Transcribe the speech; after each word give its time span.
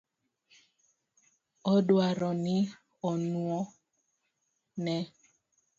Odwaro 1.73 2.29
ni 2.43 2.57
onuo 3.09 3.59
ne 4.83 4.97